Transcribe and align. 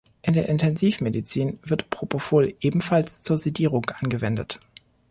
In 0.23 0.33
der 0.33 0.49
Intensivmedizin 0.49 1.59
wird 1.61 1.91
Propofol 1.91 2.55
ebenfalls 2.59 3.21
zur 3.21 3.37
Sedierung 3.37 3.85
angewendet. 3.99 4.57